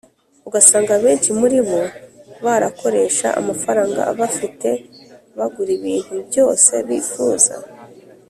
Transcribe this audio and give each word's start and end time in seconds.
ugasanga 0.47 0.91
abenshi 0.97 1.29
muri 1.39 1.59
bo 1.67 1.79
barakoresha 2.45 3.27
amafaranga 3.39 4.01
bafite 4.19 4.69
bagura 5.37 5.71
ibintu 5.77 6.15
byose 6.27 6.73
bifuza 6.87 7.53